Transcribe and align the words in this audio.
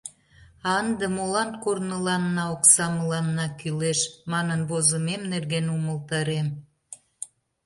—А 0.69 0.69
ынде 0.81 1.05
молан 1.15 1.49
корныланна 1.63 2.43
окса 2.55 2.85
«мыланна» 2.97 3.47
кӱлеш 3.59 3.99
манын 4.31 4.61
возымем 4.69 5.21
нерген 5.31 5.65
умылтарем. 5.75 6.47